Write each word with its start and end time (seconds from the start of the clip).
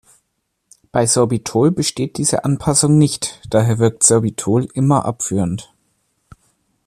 Bei 0.91 1.05
Sorbitol 1.05 1.69
besteht 1.69 2.17
diese 2.17 2.43
Anpassung 2.43 2.97
nicht, 2.97 3.39
daher 3.51 3.77
wirkt 3.77 4.01
Sorbitol 4.01 4.67
immer 4.73 5.05
abführend. 5.05 5.71